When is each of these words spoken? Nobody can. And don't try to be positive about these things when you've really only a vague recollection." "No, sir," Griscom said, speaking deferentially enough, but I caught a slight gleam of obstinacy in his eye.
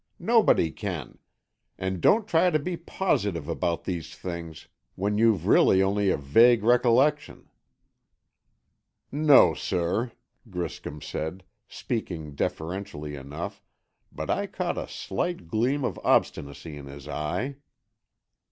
Nobody 0.17 0.71
can. 0.71 1.19
And 1.77 2.01
don't 2.01 2.27
try 2.27 2.49
to 2.49 2.57
be 2.57 2.75
positive 2.75 3.47
about 3.47 3.83
these 3.83 4.15
things 4.15 4.67
when 4.95 5.19
you've 5.19 5.45
really 5.45 5.83
only 5.83 6.09
a 6.09 6.17
vague 6.17 6.63
recollection." 6.63 7.49
"No, 9.11 9.53
sir," 9.53 10.11
Griscom 10.49 11.03
said, 11.03 11.43
speaking 11.67 12.33
deferentially 12.33 13.13
enough, 13.15 13.61
but 14.11 14.31
I 14.31 14.47
caught 14.47 14.79
a 14.79 14.87
slight 14.87 15.47
gleam 15.47 15.85
of 15.85 15.99
obstinacy 16.03 16.77
in 16.77 16.87
his 16.87 17.07
eye. 17.07 17.57